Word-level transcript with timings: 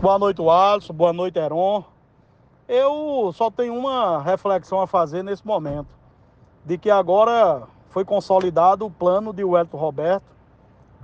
Boa 0.00 0.18
noite, 0.18 0.40
Alisson. 0.40 0.94
Boa 0.94 1.12
noite, 1.12 1.38
Heron. 1.38 1.84
Eu 2.66 3.30
só 3.34 3.50
tenho 3.50 3.74
uma 3.74 4.22
reflexão 4.22 4.80
a 4.80 4.86
fazer 4.86 5.22
nesse 5.22 5.46
momento, 5.46 5.88
de 6.64 6.78
que 6.78 6.90
agora 6.90 7.64
foi 7.90 8.02
consolidado 8.02 8.86
o 8.86 8.90
plano 8.90 9.30
de 9.30 9.44
Wellington 9.44 9.76
Roberto 9.76 10.24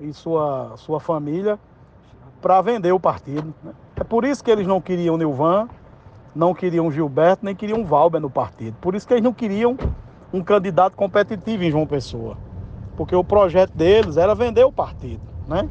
e 0.00 0.14
sua, 0.14 0.78
sua 0.78 0.98
família 0.98 1.58
para 2.40 2.62
vender 2.62 2.90
o 2.92 2.98
partido. 2.98 3.54
Né? 3.62 3.74
É 3.96 4.02
por 4.02 4.24
isso 4.24 4.42
que 4.42 4.50
eles 4.50 4.66
não 4.66 4.80
queriam 4.80 5.18
Nilvan, 5.18 5.68
não 6.34 6.54
queriam 6.54 6.90
Gilberto, 6.90 7.44
nem 7.44 7.54
queriam 7.54 7.84
Valber 7.84 8.18
no 8.18 8.30
partido. 8.30 8.78
Por 8.80 8.94
isso 8.94 9.06
que 9.06 9.12
eles 9.12 9.22
não 9.22 9.34
queriam 9.34 9.76
um 10.32 10.42
candidato 10.42 10.96
competitivo 10.96 11.64
em 11.64 11.70
João 11.70 11.86
Pessoa. 11.86 12.38
Porque 12.96 13.14
o 13.14 13.22
projeto 13.22 13.74
deles 13.74 14.16
era 14.16 14.34
vender 14.34 14.64
o 14.64 14.72
partido, 14.72 15.20
né? 15.46 15.68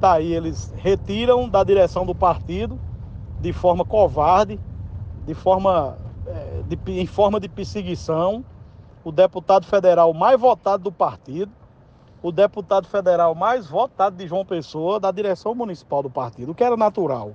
Daí 0.00 0.32
eles 0.32 0.72
retiram 0.76 1.48
da 1.48 1.64
direção 1.64 2.06
do 2.06 2.14
partido 2.14 2.78
de 3.40 3.52
forma 3.52 3.84
covarde, 3.84 4.58
de 5.26 5.34
forma, 5.34 5.96
é, 6.26 6.62
de, 6.68 7.00
em 7.00 7.06
forma 7.06 7.38
de 7.38 7.48
perseguição, 7.48 8.44
o 9.04 9.12
deputado 9.12 9.64
federal 9.66 10.12
mais 10.12 10.40
votado 10.40 10.84
do 10.84 10.92
partido, 10.92 11.50
o 12.22 12.32
deputado 12.32 12.86
federal 12.86 13.34
mais 13.34 13.66
votado 13.66 14.16
de 14.16 14.26
João 14.26 14.44
Pessoa, 14.44 14.98
da 14.98 15.10
direção 15.10 15.54
municipal 15.54 16.02
do 16.02 16.10
partido, 16.10 16.52
o 16.52 16.54
que 16.54 16.64
era 16.64 16.76
natural. 16.76 17.32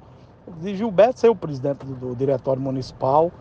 De 0.62 0.76
Gilberto 0.76 1.22
ser 1.22 1.30
o 1.30 1.36
presidente 1.36 1.86
do, 1.86 1.96
do 1.96 2.16
diretório 2.16 2.62
municipal, 2.62 3.32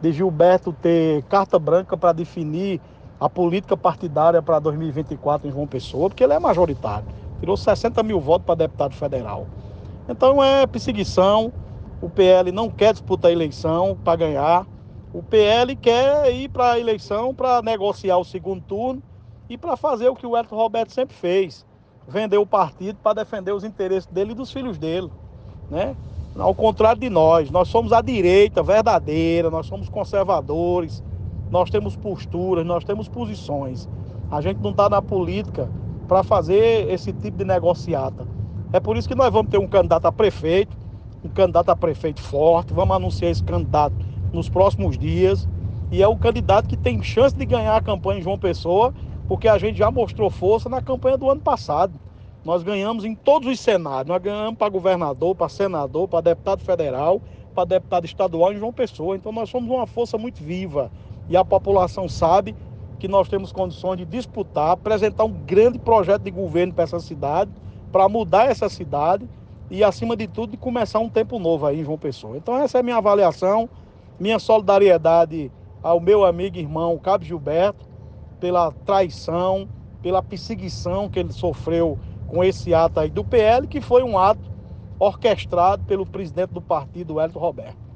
de 0.00 0.12
Gilberto 0.12 0.72
ter 0.72 1.22
carta 1.24 1.58
branca 1.58 1.96
para 1.96 2.12
definir 2.12 2.80
a 3.18 3.28
política 3.28 3.76
partidária 3.76 4.42
para 4.42 4.58
2024 4.58 5.48
em 5.48 5.52
João 5.52 5.66
Pessoa, 5.66 6.10
porque 6.10 6.24
ele 6.24 6.32
é 6.32 6.38
majoritário. 6.38 7.06
Tirou 7.42 7.56
60 7.56 8.00
mil 8.04 8.20
votos 8.20 8.46
para 8.46 8.54
deputado 8.54 8.94
federal. 8.94 9.48
Então 10.08 10.40
é 10.40 10.64
perseguição. 10.64 11.52
O 12.00 12.08
PL 12.08 12.52
não 12.52 12.70
quer 12.70 12.92
disputar 12.92 13.30
a 13.30 13.32
eleição 13.32 13.98
para 14.04 14.14
ganhar. 14.14 14.64
O 15.12 15.24
PL 15.24 15.74
quer 15.74 16.32
ir 16.32 16.48
para 16.50 16.74
a 16.74 16.78
eleição 16.78 17.34
para 17.34 17.60
negociar 17.60 18.16
o 18.18 18.24
segundo 18.24 18.62
turno 18.62 19.02
e 19.48 19.58
para 19.58 19.76
fazer 19.76 20.08
o 20.08 20.14
que 20.14 20.24
o 20.24 20.36
Elton 20.36 20.54
Roberto 20.54 20.92
sempre 20.92 21.16
fez: 21.16 21.66
vender 22.06 22.38
o 22.38 22.46
partido 22.46 23.00
para 23.02 23.24
defender 23.24 23.50
os 23.50 23.64
interesses 23.64 24.06
dele 24.06 24.30
e 24.30 24.36
dos 24.36 24.52
filhos 24.52 24.78
dele. 24.78 25.10
Né? 25.68 25.96
Ao 26.38 26.54
contrário 26.54 27.00
de 27.00 27.10
nós, 27.10 27.50
nós 27.50 27.66
somos 27.66 27.92
a 27.92 28.00
direita 28.00 28.62
verdadeira, 28.62 29.50
nós 29.50 29.66
somos 29.66 29.88
conservadores, 29.88 31.02
nós 31.50 31.70
temos 31.70 31.96
posturas, 31.96 32.64
nós 32.64 32.84
temos 32.84 33.08
posições. 33.08 33.88
A 34.30 34.40
gente 34.40 34.58
não 34.58 34.70
está 34.70 34.88
na 34.88 35.02
política 35.02 35.68
para 36.12 36.22
fazer 36.22 36.90
esse 36.90 37.10
tipo 37.10 37.38
de 37.38 37.44
negociata. 37.44 38.26
É 38.70 38.78
por 38.78 38.98
isso 38.98 39.08
que 39.08 39.14
nós 39.14 39.32
vamos 39.32 39.50
ter 39.50 39.56
um 39.56 39.66
candidato 39.66 40.04
a 40.04 40.12
prefeito, 40.12 40.76
um 41.24 41.28
candidato 41.30 41.70
a 41.70 41.76
prefeito 41.76 42.20
forte, 42.20 42.74
vamos 42.74 42.94
anunciar 42.94 43.30
esse 43.30 43.42
candidato 43.42 43.94
nos 44.30 44.46
próximos 44.46 44.98
dias. 44.98 45.48
E 45.90 46.02
é 46.02 46.06
o 46.06 46.14
candidato 46.14 46.68
que 46.68 46.76
tem 46.76 47.02
chance 47.02 47.34
de 47.34 47.46
ganhar 47.46 47.74
a 47.74 47.80
campanha 47.80 48.20
em 48.20 48.22
João 48.22 48.38
Pessoa, 48.38 48.92
porque 49.26 49.48
a 49.48 49.56
gente 49.56 49.78
já 49.78 49.90
mostrou 49.90 50.28
força 50.28 50.68
na 50.68 50.82
campanha 50.82 51.16
do 51.16 51.30
ano 51.30 51.40
passado. 51.40 51.98
Nós 52.44 52.62
ganhamos 52.62 53.06
em 53.06 53.14
todos 53.14 53.48
os 53.50 53.58
cenários. 53.58 54.08
Nós 54.08 54.22
ganhamos 54.22 54.58
para 54.58 54.68
governador, 54.68 55.34
para 55.34 55.48
senador, 55.48 56.08
para 56.08 56.20
deputado 56.20 56.60
federal, 56.60 57.22
para 57.54 57.64
deputado 57.64 58.04
estadual 58.04 58.52
em 58.52 58.58
João 58.58 58.72
Pessoa. 58.72 59.16
Então 59.16 59.32
nós 59.32 59.48
somos 59.48 59.70
uma 59.70 59.86
força 59.86 60.18
muito 60.18 60.44
viva. 60.44 60.90
E 61.30 61.38
a 61.38 61.44
população 61.44 62.06
sabe 62.06 62.54
que 63.02 63.08
nós 63.08 63.28
temos 63.28 63.50
condições 63.50 63.96
de 63.96 64.04
disputar, 64.04 64.70
apresentar 64.70 65.24
um 65.24 65.32
grande 65.32 65.76
projeto 65.76 66.22
de 66.22 66.30
governo 66.30 66.72
para 66.72 66.84
essa 66.84 67.00
cidade, 67.00 67.50
para 67.90 68.08
mudar 68.08 68.48
essa 68.48 68.68
cidade 68.68 69.28
e, 69.68 69.82
acima 69.82 70.16
de 70.16 70.28
tudo, 70.28 70.52
de 70.52 70.56
começar 70.56 71.00
um 71.00 71.08
tempo 71.08 71.36
novo 71.40 71.66
aí 71.66 71.80
em 71.80 71.84
João 71.84 71.98
Pessoa. 71.98 72.36
Então 72.36 72.56
essa 72.56 72.78
é 72.78 72.80
a 72.80 72.82
minha 72.84 72.98
avaliação, 72.98 73.68
minha 74.20 74.38
solidariedade 74.38 75.50
ao 75.82 75.98
meu 75.98 76.24
amigo 76.24 76.56
e 76.56 76.60
irmão 76.60 76.96
Cabo 76.96 77.24
Gilberto 77.24 77.84
pela 78.38 78.70
traição, 78.70 79.68
pela 80.00 80.22
perseguição 80.22 81.08
que 81.08 81.18
ele 81.18 81.32
sofreu 81.32 81.98
com 82.28 82.44
esse 82.44 82.72
ato 82.72 83.00
aí 83.00 83.10
do 83.10 83.24
PL, 83.24 83.66
que 83.66 83.80
foi 83.80 84.04
um 84.04 84.16
ato 84.16 84.48
orquestrado 84.96 85.82
pelo 85.86 86.06
presidente 86.06 86.50
do 86.50 86.62
partido, 86.62 87.18
Hélio 87.18 87.36
Roberto. 87.36 87.91